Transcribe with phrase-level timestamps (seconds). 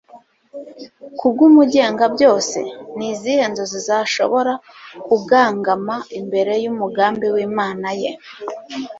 [1.31, 2.59] bw'umugengabyose?
[2.97, 4.53] ni izihe nzozi zashobora
[5.07, 8.11] kugangama imbere y'umugambi w'imana ye